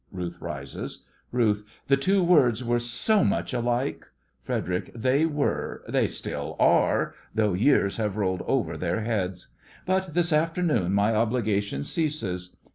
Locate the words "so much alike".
2.79-4.03